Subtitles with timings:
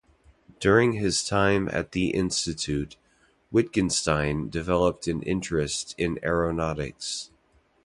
[0.59, 2.95] During his time at the Institute,
[3.51, 7.29] Wittgenstein developed an interest in aeronautics.